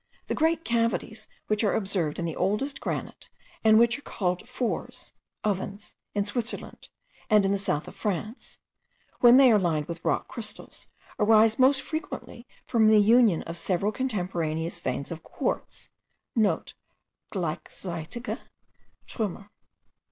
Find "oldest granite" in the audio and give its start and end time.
2.35-3.29